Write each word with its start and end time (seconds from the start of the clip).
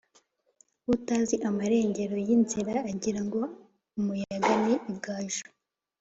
Utazi 0.93 1.35
amarengero 1.49 2.15
y’inzira 2.27 2.73
,agirango 2.91 3.41
umuyaga 3.97 4.51
ni 4.63 4.73
igaju 4.91 5.45